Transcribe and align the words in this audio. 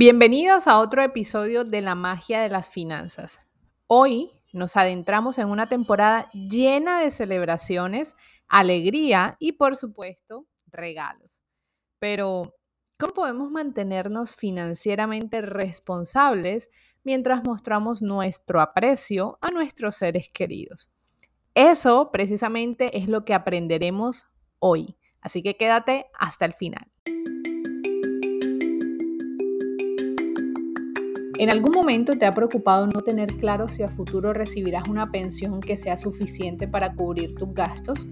Bienvenidos 0.00 0.66
a 0.66 0.80
otro 0.80 1.02
episodio 1.02 1.62
de 1.64 1.82
La 1.82 1.94
magia 1.94 2.40
de 2.40 2.48
las 2.48 2.70
finanzas. 2.70 3.38
Hoy 3.86 4.30
nos 4.50 4.78
adentramos 4.78 5.36
en 5.36 5.50
una 5.50 5.68
temporada 5.68 6.30
llena 6.32 7.00
de 7.00 7.10
celebraciones, 7.10 8.14
alegría 8.48 9.36
y 9.38 9.52
por 9.52 9.76
supuesto 9.76 10.46
regalos. 10.68 11.42
Pero, 11.98 12.56
¿cómo 12.98 13.12
podemos 13.12 13.50
mantenernos 13.50 14.36
financieramente 14.36 15.42
responsables 15.42 16.70
mientras 17.04 17.44
mostramos 17.44 18.00
nuestro 18.00 18.62
aprecio 18.62 19.36
a 19.42 19.50
nuestros 19.50 19.96
seres 19.96 20.30
queridos? 20.30 20.88
Eso 21.54 22.10
precisamente 22.10 22.96
es 22.96 23.06
lo 23.06 23.26
que 23.26 23.34
aprenderemos 23.34 24.28
hoy. 24.60 24.96
Así 25.20 25.42
que 25.42 25.58
quédate 25.58 26.06
hasta 26.18 26.46
el 26.46 26.54
final. 26.54 26.90
¿En 31.40 31.48
algún 31.48 31.72
momento 31.72 32.18
te 32.18 32.26
ha 32.26 32.34
preocupado 32.34 32.86
no 32.86 33.00
tener 33.00 33.38
claro 33.38 33.66
si 33.66 33.82
a 33.82 33.88
futuro 33.88 34.34
recibirás 34.34 34.86
una 34.90 35.10
pensión 35.10 35.62
que 35.62 35.78
sea 35.78 35.96
suficiente 35.96 36.68
para 36.68 36.92
cubrir 36.92 37.34
tus 37.34 37.54
gastos? 37.54 38.06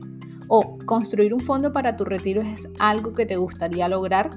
¿O 0.46 0.78
construir 0.86 1.34
un 1.34 1.40
fondo 1.40 1.70
para 1.70 1.94
tu 1.94 2.06
retiro 2.06 2.40
es 2.40 2.66
algo 2.78 3.12
que 3.12 3.26
te 3.26 3.36
gustaría 3.36 3.86
lograr? 3.86 4.30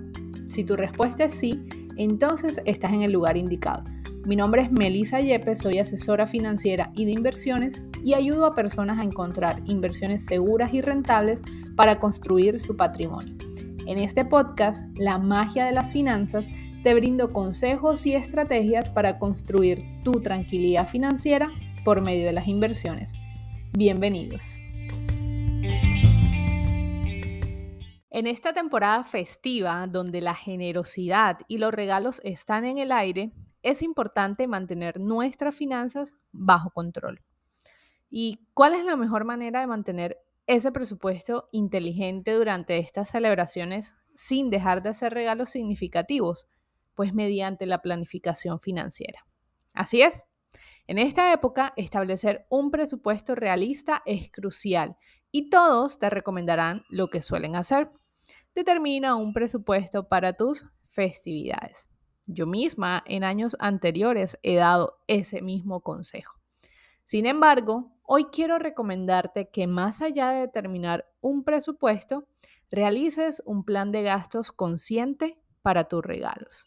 Si 0.50 0.66
tu 0.66 0.76
respuesta 0.76 1.24
es 1.24 1.36
sí, 1.36 1.64
entonces 1.96 2.60
estás 2.66 2.92
en 2.92 3.04
el 3.04 3.14
lugar 3.14 3.38
indicado. 3.38 3.86
Mi 4.26 4.36
nombre 4.36 4.64
es 4.64 4.72
Melissa 4.74 5.22
Yepes, 5.22 5.60
soy 5.60 5.80
asesora 5.80 6.28
financiera 6.28 6.92
y 6.94 7.06
de 7.06 7.12
inversiones 7.12 7.82
y 8.04 8.14
ayudo 8.14 8.46
a 8.46 8.56
personas 8.56 9.00
a 9.00 9.04
encontrar 9.04 9.62
inversiones 9.68 10.26
seguras 10.26 10.74
y 10.74 10.82
rentables 10.82 11.42
para 11.78 11.98
construir 11.98 12.60
su 12.60 12.76
patrimonio. 12.76 13.38
En 13.88 14.00
este 14.00 14.26
podcast, 14.26 14.84
La 14.98 15.18
magia 15.18 15.64
de 15.64 15.72
las 15.72 15.94
finanzas, 15.94 16.50
te 16.84 16.96
brindo 16.96 17.30
consejos 17.30 18.08
y 18.08 18.16
estrategias 18.16 18.90
para 18.90 19.20
construir 19.20 19.84
tu 20.04 20.14
tranquilidad 20.14 20.88
financiera 20.88 21.52
por 21.86 22.02
medio 22.02 22.26
de 22.26 22.34
las 22.34 22.48
inversiones. 22.48 23.14
Bienvenidos. 23.74 24.62
En 28.10 28.26
esta 28.26 28.54
temporada 28.54 29.04
festiva, 29.04 29.86
donde 29.86 30.22
la 30.22 30.34
generosidad 30.34 31.38
y 31.48 31.60
los 31.60 31.72
regalos 31.72 32.20
están 32.24 32.66
en 32.66 32.80
el 32.80 32.92
aire, 32.92 33.32
es 33.62 33.84
importante 33.84 34.48
mantener 34.48 35.00
nuestras 35.00 35.56
finanzas 35.56 36.16
bajo 36.32 36.72
control. 36.72 37.22
¿Y 38.10 38.48
cuál 38.56 38.74
es 38.74 38.84
la 38.84 38.96
mejor 38.96 39.24
manera 39.24 39.62
de 39.62 39.68
mantener 39.68 40.18
ese 40.48 40.72
presupuesto 40.72 41.48
inteligente 41.52 42.34
durante 42.34 42.80
estas 42.80 43.10
celebraciones 43.10 43.94
sin 44.16 44.50
dejar 44.50 44.82
de 44.82 44.90
hacer 44.90 45.14
regalos 45.14 45.52
significativos? 45.52 46.48
Pues 46.96 47.14
mediante 47.14 47.66
la 47.66 47.82
planificación 47.82 48.60
financiera. 48.60 49.26
Así 49.74 50.02
es. 50.02 50.26
En 50.88 50.98
esta 50.98 51.32
época, 51.32 51.74
establecer 51.78 52.46
un 52.50 52.72
presupuesto 52.72 53.36
realista 53.36 54.02
es 54.06 54.30
crucial 54.32 54.98
y 55.32 55.50
todos 55.50 56.00
te 56.00 56.10
recomendarán 56.10 56.84
lo 56.90 57.10
que 57.10 57.22
suelen 57.22 57.56
hacer. 57.56 57.90
Determina 58.54 59.16
un 59.16 59.34
presupuesto 59.34 60.10
para 60.10 60.34
tus 60.34 60.66
festividades. 60.88 61.88
Yo 62.28 62.46
misma 62.46 63.04
en 63.06 63.24
años 63.24 63.56
anteriores 63.60 64.38
he 64.44 64.56
dado 64.56 65.00
ese 65.08 65.42
mismo 65.42 65.82
consejo. 65.82 66.34
Sin 67.06 67.26
embargo, 67.26 67.92
hoy 68.04 68.26
quiero 68.26 68.60
recomendarte 68.60 69.50
que 69.50 69.68
más 69.68 70.02
allá 70.02 70.30
de 70.32 70.42
determinar 70.42 71.10
un 71.20 71.44
presupuesto, 71.44 72.28
realices 72.70 73.42
un 73.46 73.66
plan 73.66 73.92
de 73.92 74.04
gastos 74.04 74.52
consciente 74.52 75.38
para 75.62 75.86
tus 75.86 76.04
regalos. 76.04 76.66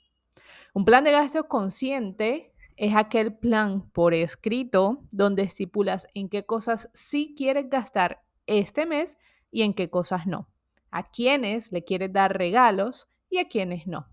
Un 0.74 0.84
plan 0.84 1.04
de 1.04 1.12
gastos 1.12 1.44
consciente 1.46 2.52
es 2.76 2.96
aquel 2.96 3.32
plan 3.32 3.88
por 3.90 4.12
escrito 4.12 5.04
donde 5.12 5.42
estipulas 5.42 6.08
en 6.14 6.28
qué 6.28 6.44
cosas 6.44 6.90
sí 6.92 7.32
quieres 7.36 7.70
gastar 7.70 8.24
este 8.46 8.84
mes 8.84 9.16
y 9.52 9.62
en 9.62 9.72
qué 9.72 9.88
cosas 9.88 10.26
no. 10.26 10.48
A 10.90 11.04
quiénes 11.04 11.70
le 11.70 11.84
quieres 11.84 12.12
dar 12.12 12.36
regalos 12.36 13.08
y 13.30 13.38
a 13.38 13.46
quiénes 13.46 13.86
no. 13.86 14.08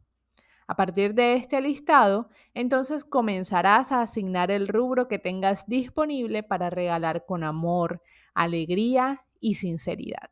A 0.68 0.76
partir 0.76 1.16
de 1.16 1.34
este 1.34 1.60
listado, 1.62 2.30
entonces 2.54 3.06
comenzarás 3.06 3.92
a 3.92 4.02
asignar 4.02 4.52
el 4.52 4.68
rubro 4.68 5.08
que 5.08 5.18
tengas 5.18 5.66
disponible 5.66 6.44
para 6.44 6.70
regalar 6.70 7.26
con 7.26 7.44
amor, 7.44 8.04
alegría 8.36 9.26
y 9.40 9.56
sinceridad. 9.56 10.30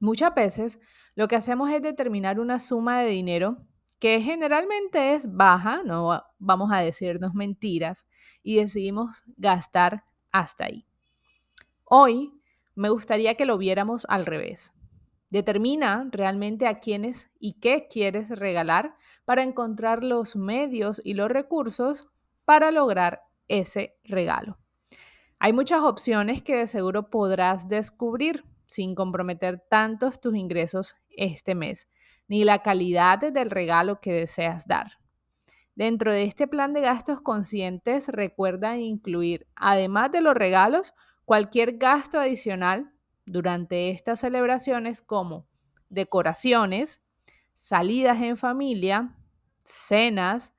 Muchas 0.00 0.34
veces 0.34 0.80
lo 1.14 1.28
que 1.28 1.36
hacemos 1.36 1.70
es 1.70 1.80
determinar 1.80 2.40
una 2.40 2.58
suma 2.58 3.00
de 3.02 3.10
dinero 3.10 3.58
que 3.98 4.20
generalmente 4.20 5.14
es 5.14 5.34
baja, 5.34 5.82
no 5.84 6.22
vamos 6.38 6.70
a 6.72 6.78
decirnos 6.78 7.34
mentiras, 7.34 8.06
y 8.42 8.56
decidimos 8.56 9.24
gastar 9.36 10.04
hasta 10.30 10.66
ahí. 10.66 10.86
Hoy 11.84 12.32
me 12.74 12.90
gustaría 12.90 13.34
que 13.34 13.46
lo 13.46 13.58
viéramos 13.58 14.06
al 14.08 14.26
revés. 14.26 14.72
Determina 15.30 16.08
realmente 16.12 16.66
a 16.66 16.78
quiénes 16.78 17.30
y 17.40 17.54
qué 17.54 17.88
quieres 17.88 18.28
regalar 18.28 18.96
para 19.24 19.42
encontrar 19.42 20.04
los 20.04 20.36
medios 20.36 21.00
y 21.04 21.14
los 21.14 21.28
recursos 21.28 22.08
para 22.44 22.70
lograr 22.70 23.22
ese 23.48 23.98
regalo. 24.04 24.58
Hay 25.38 25.52
muchas 25.52 25.82
opciones 25.82 26.42
que 26.42 26.56
de 26.56 26.66
seguro 26.66 27.10
podrás 27.10 27.68
descubrir 27.68 28.44
sin 28.66 28.94
comprometer 28.94 29.64
tantos 29.68 30.20
tus 30.20 30.34
ingresos 30.34 30.96
este 31.16 31.54
mes 31.54 31.88
ni 32.28 32.44
la 32.44 32.62
calidad 32.62 33.18
del 33.18 33.50
regalo 33.50 34.00
que 34.00 34.12
deseas 34.12 34.66
dar. 34.66 34.98
Dentro 35.74 36.12
de 36.12 36.24
este 36.24 36.46
plan 36.46 36.72
de 36.72 36.80
gastos 36.80 37.20
conscientes, 37.20 38.08
recuerda 38.08 38.78
incluir, 38.78 39.46
además 39.54 40.10
de 40.10 40.22
los 40.22 40.34
regalos, 40.34 40.94
cualquier 41.24 41.76
gasto 41.76 42.18
adicional 42.18 42.92
durante 43.26 43.90
estas 43.90 44.20
celebraciones 44.20 45.02
como 45.02 45.46
decoraciones, 45.88 47.02
salidas 47.54 48.20
en 48.22 48.36
familia, 48.36 49.14
cenas, 49.64 50.52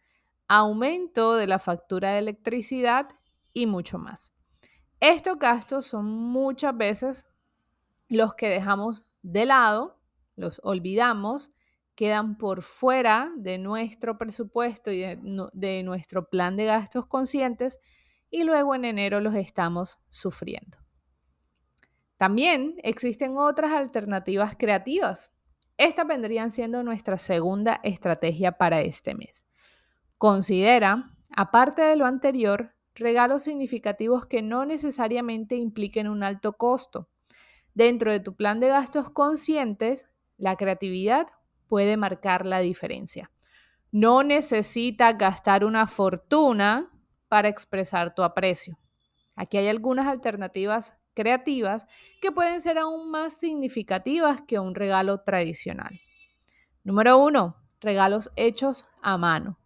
aumento 0.47 1.35
de 1.35 1.47
la 1.47 1.59
factura 1.59 2.11
de 2.11 2.19
electricidad 2.19 3.07
y 3.53 3.65
mucho 3.65 3.97
más. 3.97 4.33
Estos 4.99 5.37
gastos 5.39 5.85
son 5.87 6.05
muchas 6.05 6.75
veces 6.75 7.25
los 8.07 8.35
que 8.35 8.49
dejamos 8.49 9.03
de 9.21 9.45
lado, 9.45 9.96
los 10.37 10.61
olvidamos 10.63 11.51
quedan 11.97 12.37
por 12.37 12.61
fuera 12.61 13.31
de 13.37 13.57
nuestro 13.57 14.19
presupuesto 14.19 14.91
y 14.91 14.99
de, 14.99 15.83
nuestro 15.83 16.29
plan 16.29 16.55
de 16.55 16.65
gastos 16.65 17.07
conscientes 17.07 17.79
y 18.29 18.43
luego 18.43 18.75
en 18.75 18.85
enero 18.85 19.19
los 19.19 19.33
estamos 19.33 19.97
sufriendo. 20.11 20.77
También 22.15 22.75
existen 22.83 23.35
otras 23.37 23.71
alternativas 23.71 24.55
creativas. 24.57 25.31
Estas 25.75 26.05
vendrían 26.05 26.51
siendo 26.51 26.83
nuestra 26.83 27.17
segunda 27.17 27.79
estrategia 27.83 28.53
para 28.53 28.81
este 28.81 29.15
mes. 29.15 29.43
Considera, 30.19 31.15
aparte 31.35 31.81
de 31.81 31.95
lo 31.95 32.05
anterior, 32.05 32.75
regalos 32.93 33.41
significativos 33.41 34.27
que 34.27 34.43
no 34.43 34.65
necesariamente 34.65 35.55
impliquen 35.55 36.07
un 36.07 36.21
alto 36.21 36.53
costo. 36.53 37.09
Dentro 37.73 38.11
de 38.11 38.19
tu 38.19 38.35
plan 38.35 38.59
de 38.59 38.67
gastos 38.67 39.09
conscientes, 39.09 40.06
la 40.37 40.55
creatividad 40.55 41.27
puede 41.67 41.97
marcar 41.97 42.45
la 42.45 42.59
diferencia. 42.59 43.31
No 43.91 44.23
necesitas 44.23 45.17
gastar 45.17 45.63
una 45.65 45.87
fortuna 45.87 46.91
para 47.27 47.47
expresar 47.47 48.13
tu 48.13 48.23
aprecio. 48.23 48.77
Aquí 49.35 49.57
hay 49.57 49.67
algunas 49.67 50.07
alternativas 50.07 50.95
creativas 51.13 51.87
que 52.21 52.31
pueden 52.31 52.61
ser 52.61 52.77
aún 52.77 53.09
más 53.09 53.33
significativas 53.33 54.41
que 54.47 54.59
un 54.59 54.75
regalo 54.75 55.21
tradicional. 55.21 55.99
Número 56.83 57.17
uno, 57.17 57.57
regalos 57.79 58.31
hechos 58.35 58.85
a 59.01 59.17
mano. 59.17 59.57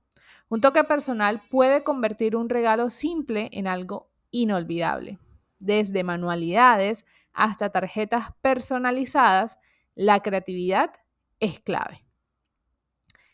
Un 0.50 0.62
toque 0.62 0.84
personal 0.84 1.42
puede 1.50 1.84
convertir 1.84 2.36
un 2.36 2.50
regalo 2.50 2.90
simple 2.90 3.50
en 3.54 3.68
algo 3.68 4.10
inolvidable. 4.32 5.20
Desde 5.60 6.04
manualidades 6.04 7.06
hasta 7.34 7.70
tarjetas 7.70 8.34
personalizadas, 8.42 9.58
la 10.02 10.22
creatividad 10.22 10.94
es 11.40 11.60
clave. 11.60 12.04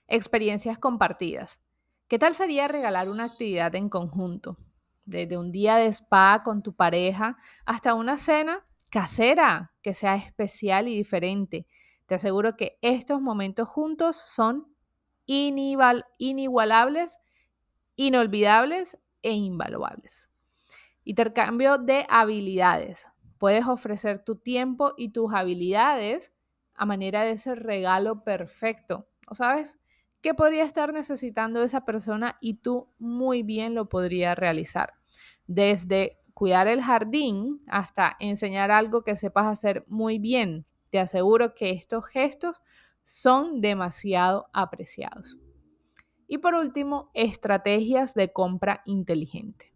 Experiencias 0.05 0.77
compartidas. 0.77 1.61
¿Qué 2.09 2.19
tal 2.19 2.35
sería 2.35 2.67
regalar 2.67 3.07
una 3.07 3.23
actividad 3.23 3.73
en 3.75 3.87
conjunto? 3.87 4.57
Desde 5.05 5.37
un 5.37 5.53
día 5.53 5.77
de 5.77 5.85
spa 5.87 6.41
con 6.43 6.63
tu 6.63 6.75
pareja 6.75 7.37
hasta 7.65 7.93
una 7.93 8.17
cena 8.17 8.65
casera 8.91 9.71
que 9.81 9.93
sea 9.93 10.17
especial 10.17 10.89
y 10.89 10.97
diferente. 10.97 11.65
Te 12.05 12.15
aseguro 12.15 12.57
que 12.57 12.77
estos 12.81 13.21
momentos 13.21 13.69
juntos 13.69 14.17
son 14.17 14.67
inigualables, 15.25 17.17
inolvidables 17.95 18.97
e 19.21 19.31
invaluables. 19.31 20.29
Intercambio 21.05 21.77
de 21.77 22.05
habilidades. 22.09 23.07
Puedes 23.37 23.65
ofrecer 23.67 24.21
tu 24.21 24.35
tiempo 24.35 24.95
y 24.97 25.13
tus 25.13 25.33
habilidades 25.33 26.33
a 26.77 26.85
manera 26.85 27.23
de 27.23 27.31
ese 27.31 27.55
regalo 27.55 28.23
perfecto. 28.23 29.09
¿O 29.27 29.35
sabes? 29.35 29.77
qué 30.21 30.33
podría 30.33 30.63
estar 30.63 30.93
necesitando 30.93 31.63
esa 31.63 31.85
persona 31.85 32.37
y 32.41 32.55
tú 32.55 32.89
muy 32.99 33.43
bien 33.43 33.75
lo 33.75 33.89
podrías 33.89 34.37
realizar. 34.37 34.93
Desde 35.45 36.19
cuidar 36.33 36.67
el 36.67 36.81
jardín 36.81 37.61
hasta 37.67 38.15
enseñar 38.19 38.71
algo 38.71 39.03
que 39.03 39.15
sepas 39.15 39.45
hacer 39.45 39.85
muy 39.87 40.19
bien. 40.19 40.65
Te 40.89 40.99
aseguro 40.99 41.55
que 41.55 41.71
estos 41.71 42.05
gestos 42.07 42.61
son 43.03 43.61
demasiado 43.61 44.47
apreciados. 44.53 45.37
Y 46.27 46.39
por 46.39 46.55
último, 46.55 47.09
estrategias 47.13 48.13
de 48.13 48.33
compra 48.33 48.81
inteligente. 48.85 49.73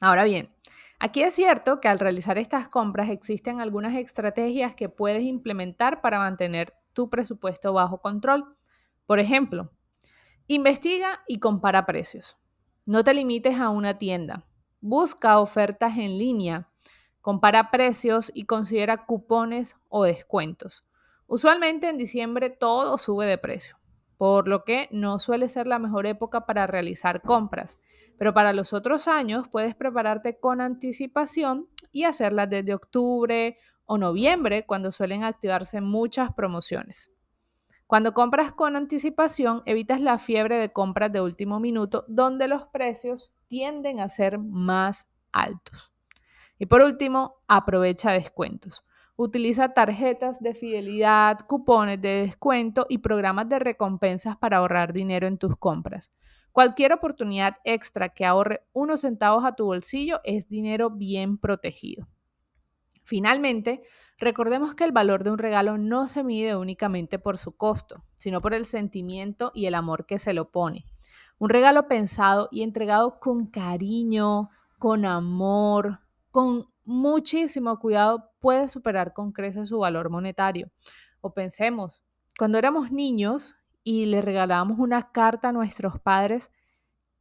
Ahora 0.00 0.24
bien, 0.24 0.50
aquí 0.98 1.22
es 1.22 1.34
cierto 1.34 1.80
que 1.80 1.88
al 1.88 1.98
realizar 1.98 2.38
estas 2.38 2.68
compras 2.68 3.08
existen 3.08 3.60
algunas 3.60 3.94
estrategias 3.94 4.74
que 4.74 4.88
puedes 4.88 5.22
implementar 5.22 6.00
para 6.00 6.18
mantener 6.18 6.74
tu 6.92 7.10
presupuesto 7.10 7.72
bajo 7.72 8.00
control. 8.00 8.56
Por 9.06 9.18
ejemplo, 9.18 9.70
investiga 10.46 11.22
y 11.26 11.38
compara 11.38 11.86
precios. 11.86 12.36
No 12.86 13.04
te 13.04 13.14
limites 13.14 13.58
a 13.58 13.68
una 13.68 13.98
tienda. 13.98 14.46
Busca 14.80 15.40
ofertas 15.40 15.96
en 15.98 16.18
línea, 16.18 16.68
compara 17.20 17.70
precios 17.70 18.30
y 18.34 18.44
considera 18.44 19.04
cupones 19.06 19.74
o 19.88 20.04
descuentos. 20.04 20.86
Usualmente 21.26 21.88
en 21.88 21.98
diciembre 21.98 22.50
todo 22.50 22.96
sube 22.98 23.26
de 23.26 23.36
precio, 23.36 23.76
por 24.16 24.46
lo 24.46 24.62
que 24.62 24.88
no 24.92 25.18
suele 25.18 25.48
ser 25.48 25.66
la 25.66 25.80
mejor 25.80 26.06
época 26.06 26.46
para 26.46 26.68
realizar 26.68 27.22
compras. 27.22 27.78
Pero 28.18 28.34
para 28.34 28.52
los 28.52 28.72
otros 28.72 29.08
años 29.08 29.48
puedes 29.48 29.74
prepararte 29.74 30.38
con 30.38 30.60
anticipación 30.60 31.68
y 31.92 32.04
hacerlas 32.04 32.50
desde 32.50 32.74
octubre 32.74 33.58
o 33.84 33.98
noviembre, 33.98 34.66
cuando 34.66 34.90
suelen 34.90 35.22
activarse 35.22 35.80
muchas 35.80 36.32
promociones. 36.34 37.10
Cuando 37.86 38.14
compras 38.14 38.50
con 38.50 38.74
anticipación, 38.74 39.62
evitas 39.64 40.00
la 40.00 40.18
fiebre 40.18 40.58
de 40.58 40.72
compras 40.72 41.12
de 41.12 41.20
último 41.20 41.60
minuto, 41.60 42.04
donde 42.08 42.48
los 42.48 42.66
precios 42.66 43.32
tienden 43.46 44.00
a 44.00 44.08
ser 44.08 44.38
más 44.38 45.08
altos. 45.30 45.92
Y 46.58 46.66
por 46.66 46.82
último, 46.82 47.36
aprovecha 47.46 48.10
descuentos. 48.10 48.84
Utiliza 49.14 49.72
tarjetas 49.72 50.40
de 50.40 50.54
fidelidad, 50.54 51.38
cupones 51.46 52.02
de 52.02 52.26
descuento 52.26 52.86
y 52.88 52.98
programas 52.98 53.48
de 53.48 53.60
recompensas 53.60 54.36
para 54.36 54.58
ahorrar 54.58 54.92
dinero 54.92 55.28
en 55.28 55.38
tus 55.38 55.56
compras. 55.56 56.10
Cualquier 56.56 56.94
oportunidad 56.94 57.58
extra 57.64 58.08
que 58.08 58.24
ahorre 58.24 58.62
unos 58.72 59.02
centavos 59.02 59.44
a 59.44 59.56
tu 59.56 59.66
bolsillo 59.66 60.22
es 60.24 60.48
dinero 60.48 60.88
bien 60.88 61.36
protegido. 61.36 62.08
Finalmente, 63.04 63.82
recordemos 64.16 64.74
que 64.74 64.84
el 64.84 64.90
valor 64.90 65.22
de 65.22 65.32
un 65.32 65.36
regalo 65.36 65.76
no 65.76 66.08
se 66.08 66.24
mide 66.24 66.56
únicamente 66.56 67.18
por 67.18 67.36
su 67.36 67.54
costo, 67.58 68.04
sino 68.14 68.40
por 68.40 68.54
el 68.54 68.64
sentimiento 68.64 69.52
y 69.54 69.66
el 69.66 69.74
amor 69.74 70.06
que 70.06 70.18
se 70.18 70.32
lo 70.32 70.50
pone. 70.50 70.86
Un 71.36 71.50
regalo 71.50 71.88
pensado 71.88 72.48
y 72.50 72.62
entregado 72.62 73.20
con 73.20 73.48
cariño, 73.48 74.48
con 74.78 75.04
amor, 75.04 76.00
con 76.30 76.70
muchísimo 76.86 77.78
cuidado 77.78 78.30
puede 78.40 78.68
superar 78.68 79.12
con 79.12 79.30
creces 79.32 79.68
su 79.68 79.80
valor 79.80 80.08
monetario. 80.08 80.70
O 81.20 81.34
pensemos, 81.34 82.02
cuando 82.38 82.56
éramos 82.56 82.90
niños 82.90 83.54
y 83.86 84.06
le 84.06 84.20
regalábamos 84.20 84.80
una 84.80 85.12
carta 85.12 85.50
a 85.50 85.52
nuestros 85.52 86.00
padres, 86.00 86.50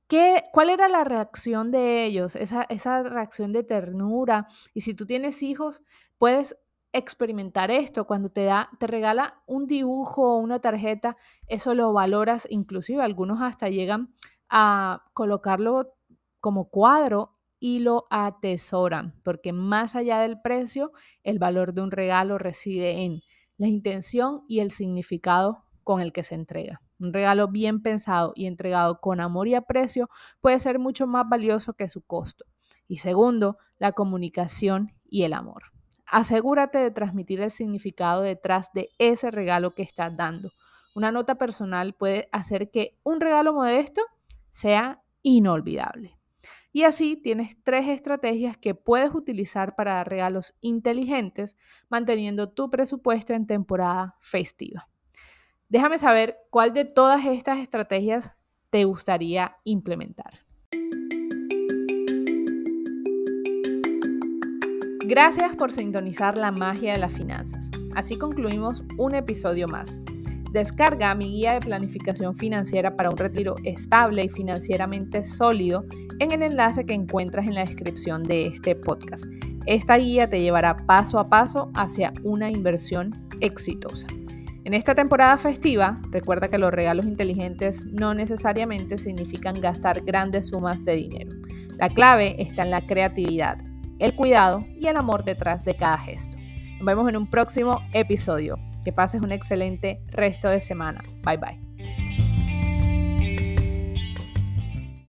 ¿qué, 0.08 0.46
¿cuál 0.52 0.72
era 0.72 0.90
la 0.90 1.04
reacción 1.04 1.70
de 1.70 2.06
ellos? 2.06 2.36
Esa, 2.36 2.64
esa 2.64 3.04
reacción 3.04 3.54
de 3.54 3.62
ternura. 3.64 4.48
Y 4.74 4.82
si 4.82 4.96
tú 4.96 5.06
tienes 5.06 5.44
hijos, 5.44 5.84
puedes 6.18 6.58
experimentar 6.92 7.70
esto. 7.70 8.08
Cuando 8.08 8.30
te 8.32 8.46
da, 8.46 8.72
te 8.80 8.88
regala 8.88 9.44
un 9.46 9.68
dibujo 9.68 10.24
o 10.24 10.40
una 10.40 10.60
tarjeta, 10.60 11.18
eso 11.46 11.76
lo 11.76 11.94
valoras, 11.94 12.48
inclusive 12.50 13.04
algunos 13.04 13.44
hasta 13.44 13.70
llegan 13.70 14.16
a 14.50 15.04
colocarlo 15.14 15.94
como 16.40 16.72
cuadro 16.72 17.38
y 17.60 17.78
lo 17.78 18.08
atesoran, 18.10 19.14
porque 19.24 19.54
más 19.54 19.96
allá 19.96 20.18
del 20.18 20.42
precio, 20.42 20.94
el 21.22 21.38
valor 21.38 21.74
de 21.74 21.84
un 21.84 21.92
regalo 21.92 22.40
reside 22.40 23.04
en 23.04 23.22
la 23.58 23.68
intención 23.68 24.46
y 24.48 24.62
el 24.62 24.72
significado 24.72 25.66
con 25.86 26.02
el 26.02 26.12
que 26.12 26.24
se 26.24 26.36
entrega. 26.36 26.82
Un 27.00 27.14
regalo 27.14 27.48
bien 27.48 27.82
pensado 27.82 28.34
y 28.36 28.48
entregado 28.48 29.00
con 29.00 29.22
amor 29.22 29.48
y 29.48 29.56
aprecio 29.56 30.10
puede 30.42 30.60
ser 30.60 30.80
mucho 30.80 31.08
más 31.08 31.30
valioso 31.30 31.74
que 31.74 31.88
su 31.88 32.02
costo. 32.02 32.44
Y 32.90 32.98
segundo, 32.98 33.58
la 33.78 33.94
comunicación 33.94 34.92
y 35.08 35.24
el 35.24 35.34
amor. 35.34 35.64
Asegúrate 36.08 36.80
de 36.80 36.92
transmitir 36.92 37.40
el 37.40 37.52
significado 37.52 38.24
detrás 38.24 38.74
de 38.74 38.90
ese 38.98 39.32
regalo 39.32 39.72
que 39.72 39.84
estás 39.84 40.18
dando. 40.18 40.52
Una 40.96 41.12
nota 41.12 41.36
personal 41.36 41.94
puede 41.94 42.30
hacer 42.32 42.70
que 42.72 42.98
un 43.04 43.22
regalo 43.22 43.54
modesto 43.54 44.02
sea 44.50 45.02
inolvidable. 45.22 46.18
Y 46.72 46.84
así 46.84 47.16
tienes 47.16 47.62
tres 47.64 47.88
estrategias 47.88 48.58
que 48.58 48.74
puedes 48.76 49.14
utilizar 49.14 49.76
para 49.76 49.94
dar 49.94 50.10
regalos 50.10 50.56
inteligentes, 50.62 51.58
manteniendo 51.90 52.50
tu 52.50 52.70
presupuesto 52.70 53.34
en 53.34 53.46
temporada 53.46 54.16
festiva. 54.20 54.90
Déjame 55.68 55.98
saber 55.98 56.38
cuál 56.52 56.74
de 56.74 56.86
todas 56.86 57.26
estas 57.26 57.60
estrategias 57.60 58.32
te 58.70 58.84
gustaría 58.84 59.58
implementar. 59.64 60.46
Gracias 65.08 65.56
por 65.56 65.72
sintonizar 65.72 66.38
la 66.38 66.52
magia 66.52 66.94
de 66.94 67.00
las 67.00 67.14
finanzas. 67.14 67.70
Así 67.96 68.18
concluimos 68.18 68.84
un 68.98 69.16
episodio 69.16 69.68
más. 69.68 70.00
Descarga 70.52 71.14
mi 71.16 71.26
guía 71.26 71.54
de 71.54 71.60
planificación 71.60 72.36
financiera 72.36 72.96
para 72.96 73.10
un 73.10 73.18
retiro 73.18 73.56
estable 73.64 74.24
y 74.24 74.30
financieramente 74.30 75.24
sólido 75.24 75.86
en 76.20 76.32
el 76.32 76.44
enlace 76.44 76.86
que 76.86 76.94
encuentras 76.94 77.46
en 77.48 77.56
la 77.56 77.66
descripción 77.66 78.24
de 78.24 78.48
este 78.48 78.76
podcast. 78.76 79.26
Esta 79.66 79.98
guía 79.98 80.30
te 80.30 80.42
llevará 80.42 80.78
paso 80.86 81.20
a 81.20 81.28
paso 81.28 81.72
hacia 81.76 82.14
una 82.24 82.50
inversión 82.50 83.28
exitosa. 83.42 84.08
En 84.66 84.74
esta 84.74 84.96
temporada 84.96 85.38
festiva, 85.38 86.02
recuerda 86.10 86.48
que 86.48 86.58
los 86.58 86.74
regalos 86.74 87.06
inteligentes 87.06 87.86
no 87.86 88.16
necesariamente 88.16 88.98
significan 88.98 89.62
gastar 89.62 90.02
grandes 90.02 90.48
sumas 90.48 90.84
de 90.84 90.96
dinero. 90.96 91.32
La 91.78 91.88
clave 91.90 92.42
está 92.42 92.64
en 92.64 92.72
la 92.72 92.82
creatividad, 92.82 93.60
el 94.00 94.16
cuidado 94.16 94.62
y 94.82 94.88
el 94.88 94.98
amor 94.98 95.24
detrás 95.24 95.64
de 95.66 95.76
cada 95.76 96.00
gesto. 96.00 96.38
Nos 96.80 96.86
vemos 96.86 97.08
en 97.08 97.16
un 97.16 97.30
próximo 97.30 97.80
episodio. 97.94 98.58
Que 98.84 98.92
pases 98.92 99.22
un 99.22 99.32
excelente 99.32 100.02
resto 100.08 100.50
de 100.50 100.62
semana. 100.62 101.04
Bye 101.24 101.38
bye. 101.38 101.75